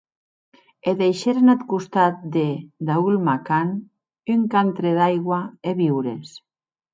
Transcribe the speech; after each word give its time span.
E 0.91 0.93
deishèren 1.01 1.53
ath 1.53 1.63
costat 1.73 2.15
de 2.35 2.45
Daul’makan, 2.87 3.67
un 4.37 4.41
cantre 4.55 4.89
d’aigua 4.97 5.39
e 5.71 5.77
viures. 5.85 6.27